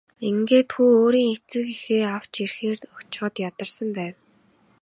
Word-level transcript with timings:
Ингээд 0.29 0.69
хүү 0.75 0.89
өөрийн 1.01 1.29
эцэг 1.35 1.65
эхээ 1.75 2.03
авч 2.17 2.33
ирэхээр 2.43 2.77
очиход 2.99 3.33
ядарсан 3.49 3.89
байв. 3.97 4.15